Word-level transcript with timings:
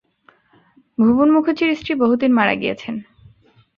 ভুবন 0.97 1.27
মুখুজ্যের 1.31 1.71
স্ত্রী 1.75 1.93
বহুদিন 1.95 2.31
মারা 2.33 2.53
গিয়াছেন। 2.55 2.95